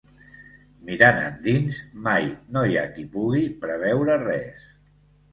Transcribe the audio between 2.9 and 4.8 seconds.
qui pugui preveure res.